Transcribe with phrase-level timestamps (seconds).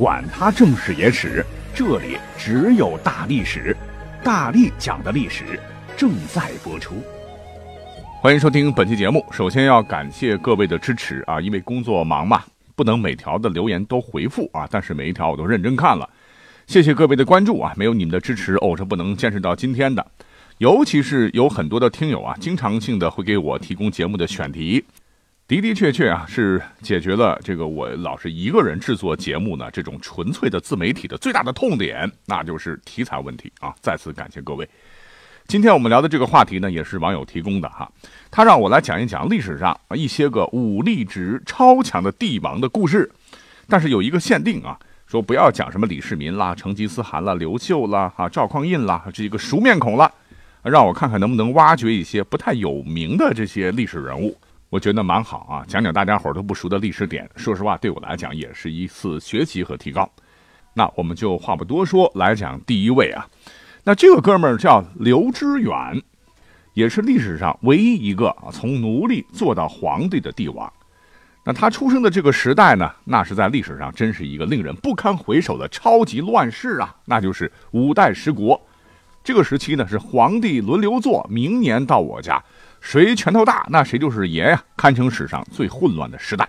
[0.00, 1.44] 管他正史野史。
[1.74, 3.76] 这里只有大历史，
[4.24, 5.60] 大力讲的历史
[5.94, 6.94] 正在播出。
[8.22, 9.22] 欢迎收听本期节目。
[9.30, 12.42] 首先要感谢各位的支持啊，因为工作忙嘛，
[12.74, 16.08] 不能每条的留言都回复啊，但是每一条我都认真看了。
[16.66, 20.06] 谢谢各位的关注啊，没有你们的支持，我是不能坚持到今天的。
[20.56, 24.82] 尤其是有很多的听友啊，经常性的会给我提供节目的选题。
[25.56, 33.74] 的的确确啊，是解决了这个我老是一个人制作节目呢这种纯粹的自媒体的最大的痛点，那就是题材问题啊！
[33.80, 34.68] 再次感谢各位。
[35.48, 37.90] 今天我们聊的这个话题呢，也是网友提供的哈，
[38.30, 43.10] 他让我来讲一讲历史上一些个武力值超强的帝王的故事，
[43.66, 50.12] 但是有一个限定啊，说不要讲什么李世民啦、成吉思汗啦、刘秀啦、啊赵匡胤啦这一个熟面孔了，
[50.62, 54.38] 让我看看能不能挖掘一些不太有名的这些历史人物。
[54.70, 60.08] 我觉得蛮好啊，讲讲大家伙都不熟的历史点，说实话对我来讲也是一次学习和提高。
[60.74, 63.26] 那我们就话不多说，来讲第一位啊。
[63.82, 66.00] 那这个哥们儿叫刘知远，
[66.74, 70.72] 也是历史上唯一一个啊从奴隶做到皇帝的帝王。
[71.44, 78.60] 那他出生的这个时代呢，那是在历史上真是一个令人不堪回首的超级乱世啊，那就是五代十国。
[79.24, 82.40] 这个时期呢是皇帝轮流做，明年到我家。
[82.80, 84.64] 谁拳头大，那谁就是爷呀！
[84.76, 86.48] 堪称史上最混乱的时代。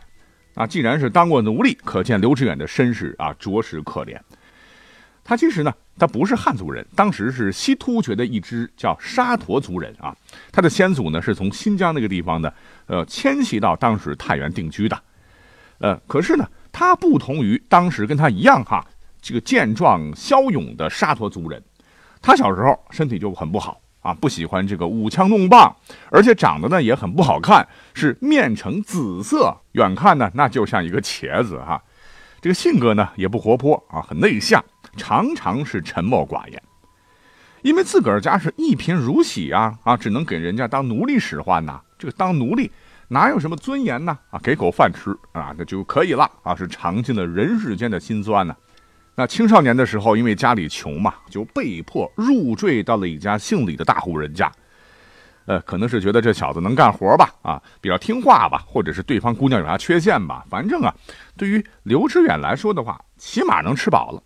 [0.56, 4.20] 啊，既然是当过奴隶，可见刘志远的身世啊，着实可怜。
[5.24, 10.16] 他其实呢，他不是汉族人，当时是西突厥的一支叫沙陀族人啊。
[10.52, 12.52] 他的先祖呢，是从新疆那个地方呢，
[12.88, 15.03] 呃，迁徙到当时太原定居的。
[15.78, 18.86] 呃，可是呢，他不同于当时跟他一样哈，
[19.22, 21.63] 这个健壮骁勇的沙陀族人，
[22.22, 23.80] 他小时候身体就很不好。
[24.01, 25.75] 啊，不喜欢这个舞枪弄棒，
[26.09, 31.81] 而且长得呢也很不好看，是面呈紫色，远看呢那就像一个茄子哈。
[32.41, 34.63] 这个性格呢也不活泼啊，很内向，
[34.97, 36.62] 常常是沉默寡言。
[37.62, 41.79] 因为自个儿家是一贫如洗啊啊，只能给人家当奴隶使唤呐。
[42.00, 42.72] 这个当奴隶
[43.09, 44.18] 哪有什么尊严呢？
[44.31, 48.56] 啊，给口饭吃啊，那就可以了啊，是尝尽了人世间的辛酸呢。
[49.16, 54.52] 那青少年的时候，因为家里穷嘛，就被迫入赘到了一家姓李的大户人家。
[55.46, 60.94] 呃，可能是觉得这小子能干活吧，啊，比较听话吧，或者是对方姑娘有啥缺陷吧，反正啊，
[61.36, 64.24] 对于刘知远来说的话，起码能吃饱了。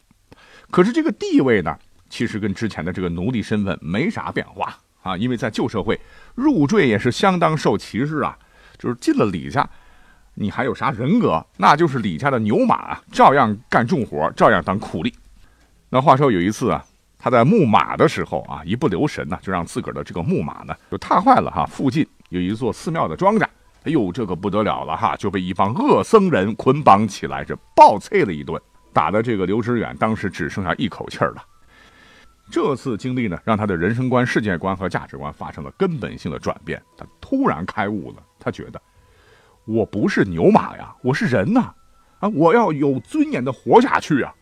[0.69, 1.75] 可是这个地位呢，
[2.09, 5.99] 其实跟之前的这个奴隶身份没啥变化啊，因为在旧社会，
[6.35, 8.37] 入赘也是相当受歧视啊，
[8.77, 9.67] 就是进了李家。
[10.37, 11.43] 你还有啥人格？
[11.57, 15.13] 那就是李家的牛马，照样干重活，照样当苦力。
[15.89, 16.83] 那话说有一次啊，
[17.17, 21.65] 他在牧马的时候啊，一不留神呢，就让自个儿的这个牧马呢就踏坏了哈。
[21.65, 23.45] 附近有一座寺庙的庄稼，
[23.83, 31.43] 哎呦，这个不得了了哈，就被一帮恶僧人捆绑起来，这暴啐了一顿，打的这个刘知远当时只剩下一口气儿了。
[32.51, 36.81] 这次经历呢，让他的人生观、世界观和价值观发生了根本性的转变。
[36.97, 38.81] 他突然开悟了，他觉得。
[39.65, 41.73] 我不是牛马呀，我是人呐，
[42.19, 44.33] 啊，我要有尊严的活下去啊！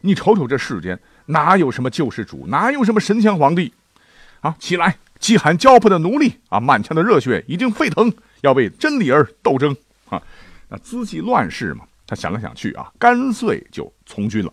[0.00, 3.74] 你瞅瞅这世间哪有什么救世主，哪有什么神仙皇帝？
[4.40, 8.12] 啊，起来，饥寒交迫的奴隶啊，满腔的热血已经沸腾，
[8.42, 9.76] 要为真理而斗争
[10.08, 10.22] 啊！
[10.68, 14.52] 那资济乱世嘛，他想来想去啊，干脆就从军了。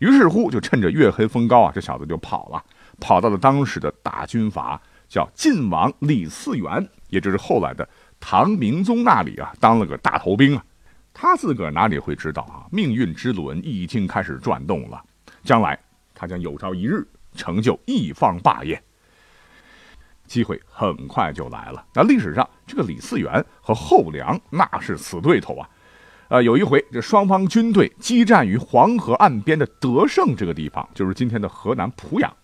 [0.00, 2.62] 于是乎，就趁着月黑风高啊，这小子就跑了，
[3.00, 4.78] 跑到了当时的大军阀
[5.08, 7.88] 叫晋王李嗣源，也就是后来的。
[8.18, 10.64] 唐明宗那里啊，当了个大头兵啊，
[11.14, 12.66] 他自个儿哪里会知道啊？
[12.70, 15.02] 命运之轮已经开始转动了，
[15.44, 15.78] 将来
[16.14, 18.82] 他将有朝一日成就一方霸业，
[20.26, 21.84] 机会很快就来了。
[21.94, 25.68] 那历史上这个李嗣源和后梁那是死对头啊，
[26.28, 32.34] 呃，有一回这双方军队激战于黄河岸边的德胜这个地方，就是今天的河南濮阳。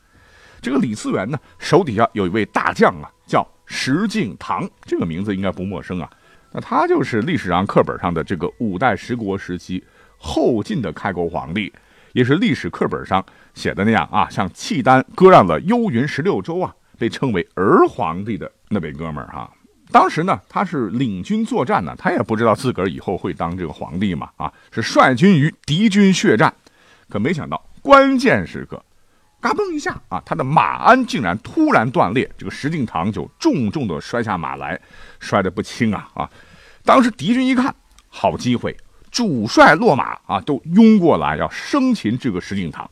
[0.63, 3.47] 这个李嗣源呢，手底下有一位大将啊，叫。
[3.65, 6.11] 石敬瑭这个名字应该不陌生啊，
[6.51, 9.83] 那他就是历史上课本上的这个五代十国时期
[10.19, 11.73] 后晋的开国皇帝，
[12.13, 13.25] 也是历史课本上
[13.55, 19.51] 写的那样啊，像契丹割让了幽云十六州啊，被称为儿皇帝的那位哥们儿哈。
[19.91, 26.53] 当时呢，他是领军作战呢，他也不知道自个儿以后会当这个皇帝嘛啊，是率军于敌军血战，
[27.09, 28.85] 可没想到关键时刻，
[29.43, 34.81] 嘎嘣一下啊，他的马鞍竟然突然断裂，这个石敬瑭就重重的摔下马来，
[35.19, 36.31] 摔得不轻啊啊！
[36.85, 37.75] 当时敌军一看，
[38.09, 38.77] 好机会，
[39.11, 42.87] 主帅落马啊，都拥过来要生擒这个石敬瑭。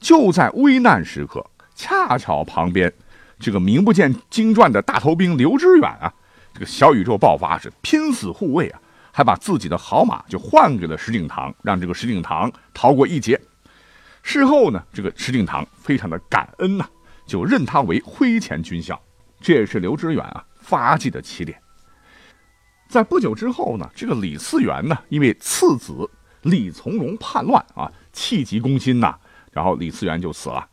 [0.00, 1.44] 就在危难时刻，
[1.74, 2.92] 恰巧旁边
[3.40, 6.14] 这个名不见经传的大头兵刘知远啊，
[6.54, 13.40] 这个小宇宙爆发是拼死护卫啊，还把自己的好马就换给了石敬瑭，让这个石敬瑭逃过一劫。
[14.22, 16.86] 事后呢，这个石敬瑭非常的感恩呐，
[17.26, 19.00] 就任他为麾前军校，
[19.40, 21.60] 这也是刘知远啊发迹的起点。
[22.88, 26.08] 在不久之后呢，这个李嗣源呢，因为次子
[26.42, 29.14] 李从容叛乱啊，气急攻心呐，
[29.52, 30.66] 然后李嗣源就死了。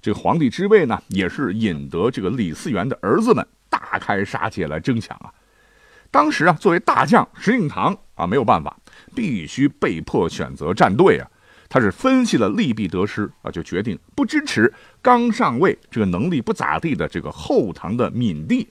[0.00, 5.32] 这个皇帝之位呢，也是引得这个李嗣源的儿子们大开杀戒来争抢啊。
[6.10, 8.76] 当时啊，作为大将石敬瑭啊，没有办法，
[9.14, 11.28] 必须被迫选择站队啊。
[11.68, 14.72] 他是分析了利弊得失啊，就决定不支持
[15.02, 18.68] 刚上位、这个能力不咋地的这个后唐的闵帝，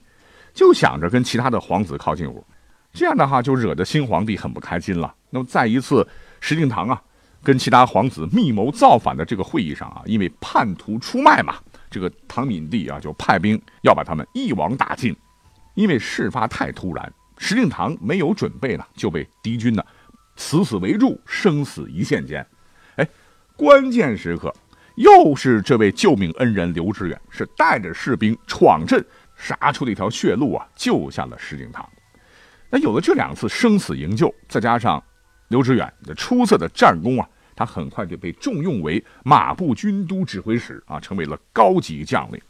[0.54, 2.44] 就想着跟其他的皇子靠近乎。
[2.92, 5.14] 这样的话就惹得新皇帝很不开心了。
[5.28, 6.06] 那么在一次
[6.40, 7.02] 石敬瑭啊
[7.42, 11.56] 跟其他皇子密谋造反的这个会议上啊，因为叛徒出卖嘛，
[11.90, 15.14] 这个唐闵帝啊就派兵要把他们一网打尽。
[15.74, 19.84] 因为事发太突然，石敬瑭没有准备呢，就被敌军呢
[20.36, 22.44] 死死围住，生死一线间。
[23.56, 24.54] 关键时刻，
[24.96, 29.02] 又是这位救命恩人刘志远，是带着士兵闯阵，
[29.34, 31.82] 杀出了一条血路啊，救下了石敬瑭。
[32.68, 35.02] 那有了这两次生死营救，再加上
[35.48, 42.40] 刘志远的出色的战功啊，他很快就被重用为马步军都指挥使啊，成为了高级将领。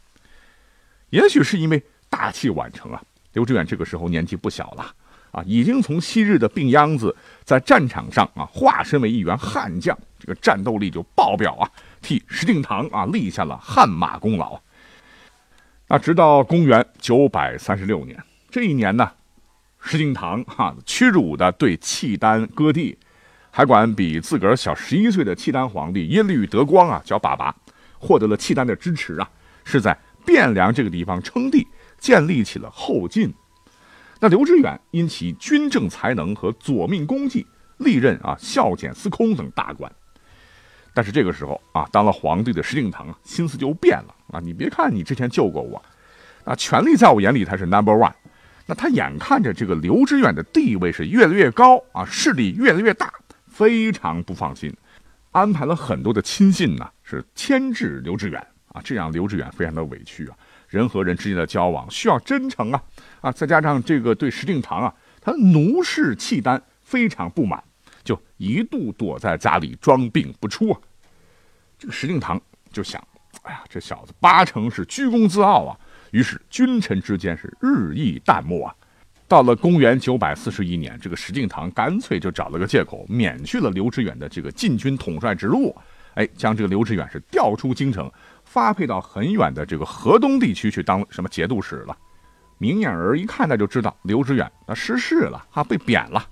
[1.10, 1.80] 也许是因为
[2.10, 3.00] 大器晚成啊，
[3.32, 4.92] 刘志远这个时候年纪不小了
[5.30, 7.14] 啊，已经从昔日的病秧子，
[7.44, 11.70] 在战场上啊化身为一员悍将，这个战斗力就爆表啊，
[12.02, 14.60] 替石敬瑭啊立下了汗马功劳。
[15.88, 18.20] 那直到公元九百三十六年，
[18.50, 19.12] 这一年呢。
[19.78, 22.98] 石敬瑭哈屈辱的对契丹割地，
[23.52, 27.54] 还管比自个儿小十一岁的契丹皇帝耶律德光啊叫爸爸，
[27.96, 29.30] 获得了契丹的支持啊，
[29.62, 31.64] 是在汴梁这个地方称帝，
[32.00, 33.32] 建立起了后晋。
[34.18, 37.46] 那刘知远因其军政才能和左命功绩，
[37.76, 39.92] 历任啊校检司空等大官。
[40.96, 44.40] 但是这个时候啊，当了皇帝的石敬瑭，心思就变了啊！
[44.40, 45.84] 你别看你之前救过我，
[46.42, 48.10] 啊，权力在我眼里才是 number one。
[48.64, 53.12] 那他眼看着这个刘知远的地位是越来越高啊，势力越来越大，
[53.46, 54.74] 非常不放心，
[55.32, 60.36] 安排了很多的亲信呢，是牵制刘知远啊，这样刘知远非常的委屈啊。
[60.66, 62.82] 人和人之间的交往需要真诚啊
[63.20, 67.62] 啊，再加上这个对石敬瑭啊，他奴视契丹非常不满，
[68.06, 70.80] 就一度躲在家里装病不出啊。
[71.78, 72.40] 这个石敬瑭
[72.72, 73.06] 就想，
[73.42, 75.76] 哎呀，这小子八成是居功自傲啊。
[76.12, 78.74] 于是君臣之间是日益淡漠啊。
[79.28, 85.76] 到了公元九百四十一年，这个石敬瑭干脆就找了个借口，免去了刘知远的这个禁军统帅职务，
[86.14, 88.10] 哎，将这个刘知远是调出京城，
[88.44, 91.98] 发配到很远的这个河东地区去当什么节度使了。
[92.58, 96.24] 明眼人一看，他就知道刘知远他失势了，啊，被贬了。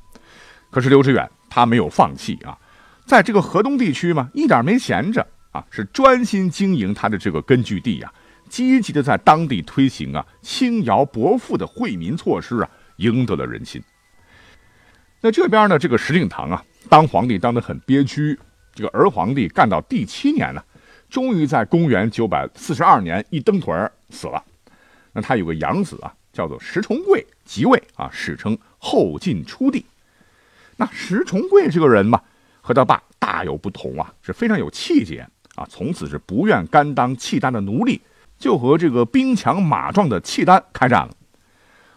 [0.70, 2.58] 可是刘知远他没有放弃啊，
[3.06, 8.12] 在这个河东地区嘛，一点没闲着啊，是专心经营他的这个根据地呀。
[8.48, 13.80] 积极的在当地推行啊轻徭薄赋的惠民措施啊，赢得了人心。
[15.20, 18.36] 那这边呢，这个石敬瑭啊，当皇帝当得很憋屈。
[18.74, 20.60] 这个儿皇帝干到第七年呢，
[21.08, 24.42] 终于在公元九百四十二年一蹬腿儿死了。
[25.12, 29.86] 那他有个养子啊，叫做石重贵即位啊，史称后晋初帝。
[30.76, 32.20] 那石重贵这个人嘛，
[32.60, 38.00] 和他爸大有不同啊，是非常有气节啊，从此是不愿甘当契丹的奴隶。
[38.36, 41.10] 就和这个兵强马壮的契丹开战了。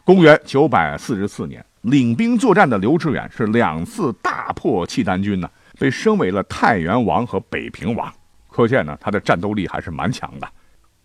[0.06, 8.14] 公元九百四十四年，领兵作战的刘知远是两次大破契丹军呢，被升为了太原王和北平王。
[8.50, 10.48] 可见呢，他的战斗力还是蛮强的。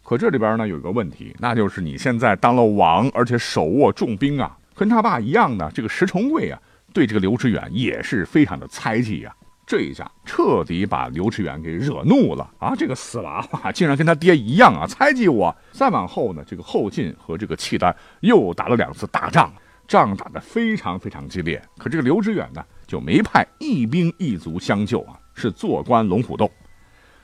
[0.05, 6.61] 可这里边呢有一个问题，那就是你现在当了王，而且手握重兵啊，跟他爸一样的这个石重贵啊，
[6.93, 9.35] 对这个刘知远也是非常的猜忌呀。
[9.65, 12.75] 这一下彻底把刘知远给惹怒了啊！
[12.77, 15.55] 这个死娃娃竟然跟他爹一样啊，猜忌我。
[15.71, 19.51] 再往后呢，这个后晋和这个契丹又打了两次大仗，
[19.87, 21.63] 仗打得非常非常激烈。
[21.79, 26.51] 可这个刘知远呢，就没派一兵一卒相救啊，是坐观龙虎斗。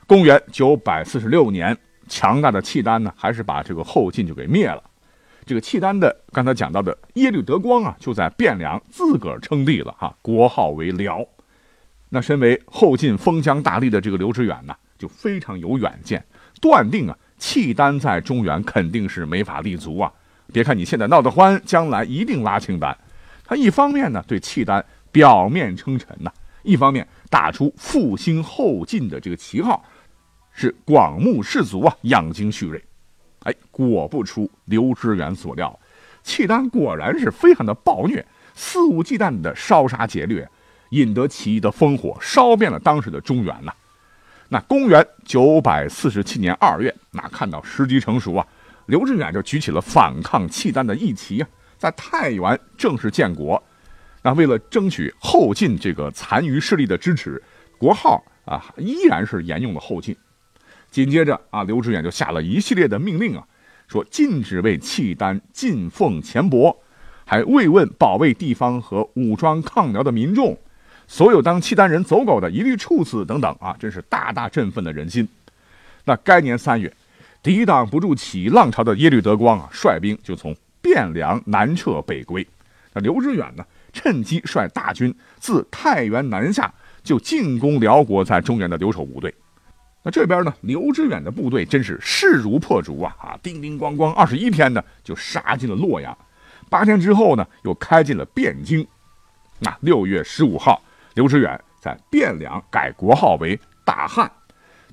[0.07, 4.81] 公元九百四十六年，强大的契丹呢，还是把这个后晋就给灭了。
[5.49, 11.25] 这个契丹的刚才讲到的耶律德光啊，就在汴梁自个儿称帝了哈，国号为辽。
[12.09, 16.23] 那身为后晋封疆大吏的这个刘知远呢，就非常有远见，
[16.61, 20.13] 断定啊，契丹在中原肯定是没法立足啊。
[20.53, 22.95] 别看你现在闹得欢，将来一定拉清单。
[23.43, 29.83] 他一方面呢对契丹表面称臣呐，一方面打出复兴后晋的这个旗号，
[30.53, 32.79] 是广目士族啊，养精蓄锐。
[33.43, 35.77] 哎，果不出刘知远所料，
[36.23, 40.47] 契丹果然是非常的暴虐，肆无忌惮的烧杀劫掠，
[40.89, 43.73] 引得起义的烽火烧遍了当时的中原呐。
[44.49, 48.45] 那公元九百四十七年二月，那看到时机成熟啊，
[48.87, 53.61] 刘知远就举起了反抗契丹的义旗啊，在太原正式建国。
[54.21, 57.41] 那为了争取后晋这个残余势力的支持，
[57.77, 60.13] 国号啊依然是沿用了后晋。
[60.91, 63.43] 紧接着啊，刘知远就下了一系列的命令啊，
[63.87, 66.75] 说禁止为契丹进奉钱帛，
[67.25, 70.57] 还慰问保卫地方和武装抗辽的民众。
[71.07, 73.75] 所有当契丹人走狗的，一律处死等等啊！
[73.79, 75.27] 真是大大振奋了人心。
[76.05, 76.91] 那该年三月，
[77.41, 82.45] 抵挡不住起义浪潮的耶律德光啊，率兵就从汴梁南撤北归。
[82.93, 86.71] 那刘知远呢，趁机率大军自太原南下，
[87.03, 89.33] 就进攻辽国在中原的留守部队。
[90.01, 93.15] 那这边呢，刘知远的部队真是势如破竹啊！
[93.19, 96.17] 啊，叮叮咣咣，二十一天呢，就杀进了洛阳。
[96.69, 98.87] 八天之后呢，又开进了汴京。
[99.59, 100.81] 那六月十五号。
[101.15, 104.31] 刘知远在汴梁改国号为大汉，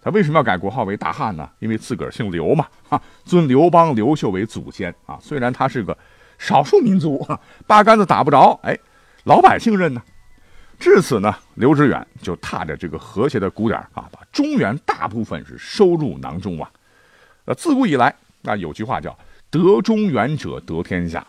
[0.00, 1.48] 他为什么要改国号为大汉呢？
[1.60, 5.16] 因为自个儿姓刘嘛，哈，尊刘邦、刘秀为祖先啊。
[5.20, 5.96] 虽然他是个
[6.36, 7.24] 少数民族，
[7.64, 8.76] 八竿子打不着，哎，
[9.22, 10.02] 老百姓认呢。
[10.78, 16.70] 至此呢，刘知远就踏着这个和谐的鼓点啊，把中原大部分是收入囊中啊。
[17.46, 19.16] 呃，自古以来，那有句话叫
[19.50, 21.26] “得中原者得天下”，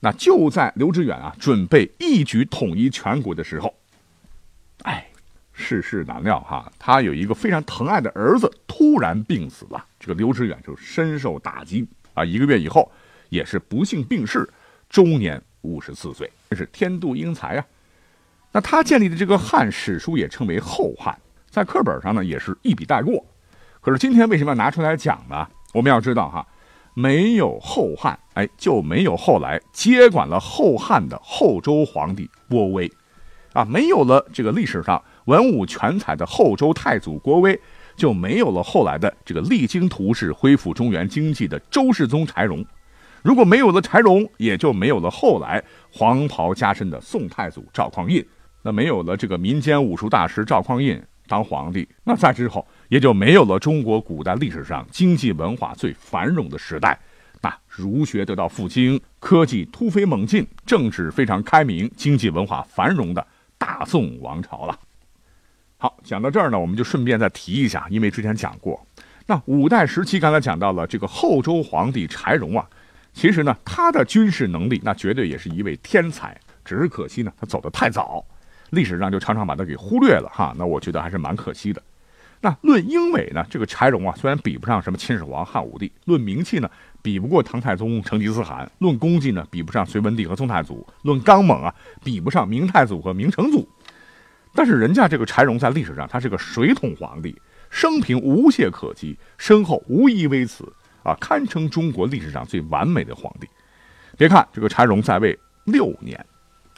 [0.00, 3.74] 那就在刘知远啊准备一举统一全国的时候。
[4.82, 5.06] 哎，
[5.52, 12.24] 世事难料哈，他有一个非常疼爱的儿子突然病死了，这个刘知远就深受打击啊。
[12.24, 12.90] 一个月以后，
[13.28, 14.48] 也是不幸病逝，
[14.88, 17.66] 终年五十四岁，真是天妒英才啊。
[18.52, 21.16] 那他建立的这个汉史书也称为后汉，
[21.48, 23.24] 在课本上呢也是一笔带过。
[23.80, 25.46] 可是今天为什么要拿出来讲呢？
[25.72, 26.46] 我们要知道哈，
[26.94, 32.90] 没有后汉，哎，就没有后来接管了后汉的后周皇帝郭威。
[33.52, 37.58] 啊，没有了这个历史上文武全才的后周太祖郭威，
[37.96, 42.64] 就没有了后来的这个励精图治、恢复中原经济的周世宗柴荣。
[43.22, 48.24] 如果没有了柴荣，也就没有了后来黄袍加身的宋太祖赵匡胤。
[48.62, 56.98] 那没有了这个民间武术大师赵匡胤当皇帝，那再之后也就没有了中国古代历史上经济文化最繁荣的时代。
[57.42, 63.26] 那儒学得到复兴，科技突飞猛进，政治非常开明，经济文化繁荣的。
[63.56, 64.78] 大宋王朝了。
[65.76, 68.86] 好，讲到这儿呢，我们就顺便再提一下，因为之前讲过，
[69.26, 72.66] 那五代时期刚才讲到了这个后周皇帝柴荣啊，
[73.12, 78.24] 其实呢，他的军事能力那绝对也是一位天才，只是可惜呢，他走得太早，
[78.70, 80.54] 历史上就常常把他给忽略了哈。
[80.58, 81.82] 那我觉得还是蛮可惜的。
[82.40, 86.70] 那论英伟呢，这个柴荣啊，虽然比不上什么秦始皇、汉武帝，论名气呢。
[87.02, 91.74] 比不过唐太宗、成吉思汗，论功绩呢，比不上隋文帝和宋太祖；论刚猛啊，
[92.04, 93.66] 比不上明太祖和明成祖。
[94.54, 97.34] 但是人家这个柴荣在历史上，他是个水桶皇帝，
[97.70, 100.70] 生平无懈可击，身后无一微词
[101.02, 103.48] 啊，堪称中国历史上最完美的皇帝。
[104.18, 106.22] 别看这个柴荣在位六年，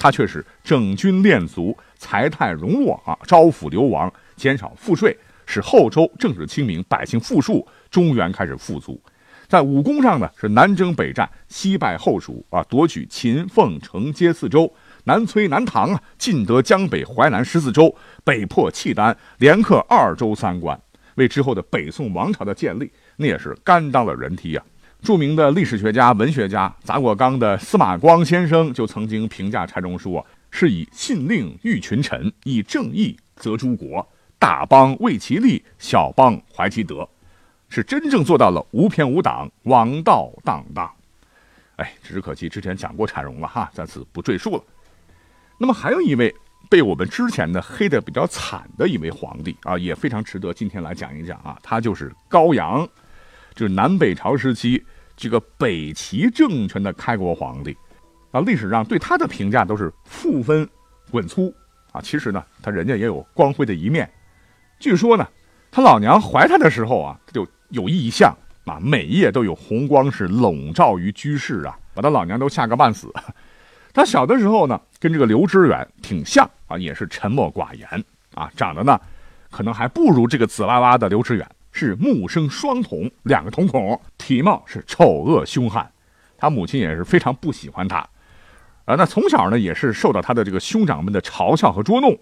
[0.02, 5.16] 他却是整军练卒，财泰荣弱啊，招抚流亡，减少赋税，
[5.46, 9.00] 使后周政治清明，百姓富庶，中原开始富足。
[9.46, 17.94] 在武功上呢，是南征北战，西败后蜀啊，夺取秦凤城接四州，南摧南唐啊，进得江北淮南十四州，
[18.24, 20.76] 北破契丹，连克二州三关，
[21.14, 24.64] 为之后的北宋王朝的建立，那也是甘当了人梯啊。
[25.02, 37.08] 著名的历史学家、文学家杂果纲的司马光先生就曾经评价柴荣说：“是以信令御群臣，以正义则诸国，大邦为其利，小邦怀其德。”
[37.68, 40.88] 是真正做到了无偏无党，王道荡荡。
[41.76, 44.62] 哎，只可惜之前讲过柴荣了哈，在此不赘述了。
[45.58, 46.32] 那么还有一位
[46.70, 51.58] 被我们之前的黑的比较惨的一位皇帝啊，也非常值得今天来讲一讲啊。
[51.60, 52.88] 他就是高阳，
[53.54, 54.82] 就是南北朝时期
[55.16, 57.76] 这个北齐政权的开国皇帝
[58.30, 58.40] 啊。
[58.40, 60.68] 历史上对他的评价都是负分
[61.10, 61.54] 滚粗
[61.92, 62.00] 啊。
[62.00, 64.10] 其实呢，他人家也有光辉的一面。
[64.78, 65.26] 据说呢，
[65.70, 67.46] 他老娘怀他的时候啊，就。
[67.72, 73.10] 有异象啊，每夜都有红光是笼罩于居室啊，把他老娘都吓个半死。
[73.94, 77.88] 他小的时候呢，跟这个刘知远挺像啊，也是沉默寡言
[78.34, 79.00] 啊，长得呢，
[79.50, 85.90] 可能还不如这个紫哇哇的刘知远是目生双瞳，两个瞳孔，体貌是丑恶凶悍。
[86.36, 87.98] 他母亲也是非常不喜欢他，
[88.84, 92.18] 啊，那从小呢也是受到他的这个兄长们的嘲笑和捉弄。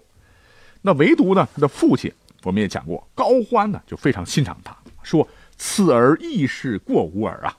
[0.81, 2.11] 那唯独呢，他的父亲，
[2.43, 5.27] 我们也讲过，高欢呢就非常欣赏他，说
[5.57, 7.57] 此儿亦是过吾儿啊。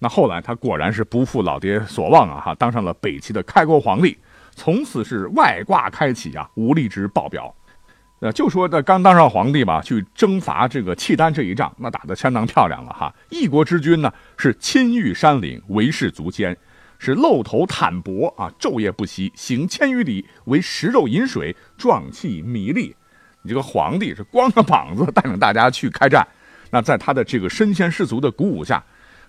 [0.00, 4.18] 那后来他果然是不负老爹所望啊，哈，当上了北齐的开国皇帝，
[4.56, 7.54] 从此是外挂开启啊，武力值爆表。
[8.22, 13.12] 呃，就说这刚当上皇帝吧，去征伐这个契丹这一仗，那打得相当漂亮了哈。
[13.30, 16.56] 一国之君呢，是亲御山岭，为士足坚，
[17.00, 22.94] 是露头坦薄啊，昼夜不息，行千余里，为食肉饮水，壮气弥力。
[23.42, 26.24] 你这个皇帝是光着膀子带领大家去开战，
[26.70, 28.80] 那在他的这个身先士卒的鼓舞下。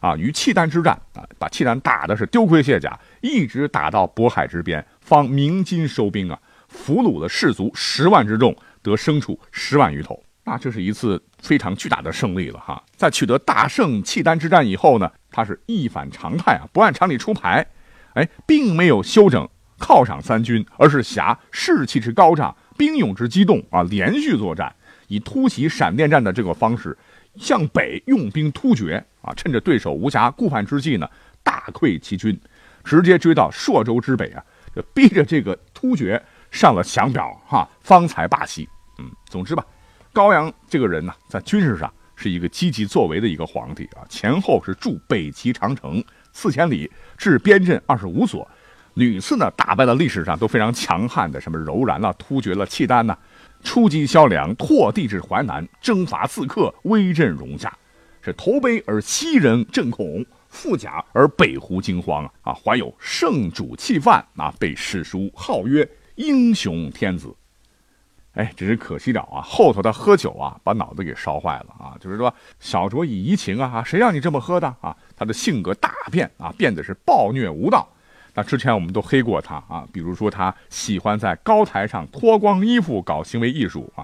[0.01, 10.21] 啊，于契丹之战啊，把契丹打的是丢盔卸甲，一直打到渤海之边，方鸣金收兵啊，俘虏了士卒十万之众，得牲畜十万余头。
[10.45, 12.83] 那这是一次非常巨大的胜利了哈。
[12.97, 17.65] 在取得大胜契丹之战以后呢，他是一反常态啊，不按常理出牌，
[18.13, 19.49] 哎，并没有休整
[19.79, 24.75] 犒赏三军，而是挟士气之高涨、兵勇之激动啊，连续作战，
[25.07, 26.97] 以突袭闪电战的这个方式。
[27.37, 31.09] 向北用兵突厥啊，趁着对手无暇顾盼之际呢，
[31.41, 32.39] 大溃其军，
[32.83, 34.43] 直接追到朔州之北啊，
[34.75, 36.21] 就逼着这个突厥
[36.51, 38.69] 上了降表哈，方才罢息。
[38.99, 39.65] 嗯，总之吧，
[40.11, 48.47] 高阳这个人呢，在军事上是一个积极作为的一个皇帝啊，前后是筑北齐长城四千里，置边镇二十五所，
[48.95, 53.17] 屡次呢打败了历史上都非常强悍的什么柔然了、突厥了、契丹呐。
[53.63, 57.73] 出击萧梁，拓地至淮南，征伐刺客，威震戎夏，
[58.21, 62.51] 是投杯而西人震恐，覆甲而北胡惊慌啊！
[62.51, 67.33] 啊，怀有圣主气范啊，被史书号曰英雄天子。
[68.33, 71.93] 哎，只是可惜了啊，后头他喝酒啊，把脑子给烧坏了啊！
[71.99, 74.95] 就是说，小酌以怡情啊，谁让你这么喝的啊？
[75.15, 77.87] 他的性格大变啊，变得是暴虐无道。
[78.33, 84.03] 那之前我们都黑过他啊，比如说他喜欢在高台上脱光衣服搞行为艺术啊，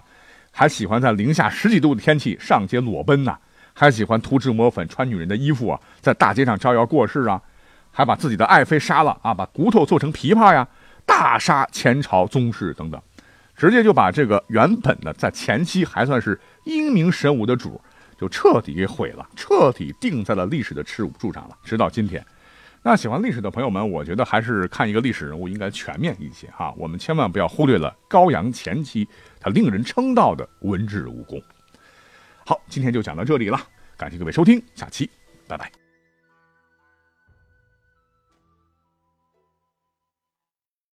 [0.51, 3.36] 还喜欢在零下十几度的天气上街裸奔呐，
[3.73, 7.41] 还喜欢涂脂抹粉穿女人的衣服啊，在大街上招摇过市啊，
[7.89, 10.67] 还把自己的爱妃杀了啊，把骨头做成琵琶呀，
[11.08, 13.01] 大杀前朝宗室等等，
[13.60, 17.80] 直接就把这个原本的在前期还算是英明神武的主，
[18.17, 22.26] 就彻底给毁了，彻底定在了历史的耻辱柱上了，直到今天。
[22.82, 26.74] 那喜欢历史的朋友们，我觉得还是看一个历史人物应该全面一些哈。
[26.78, 29.06] 我们千万不要忽略了高阳前期
[29.41, 31.43] 他令人称道的文治武功。
[32.45, 33.60] 好，今天就讲到这里了，
[33.98, 35.10] 感谢各位收听，下期
[35.50, 35.88] 拜拜。